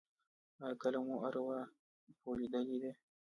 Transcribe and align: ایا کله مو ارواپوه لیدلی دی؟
ایا 0.63 0.75
کله 0.81 0.99
مو 1.05 1.15
ارواپوه 1.27 2.31
لیدلی 2.39 2.77
دی؟ 2.81 2.91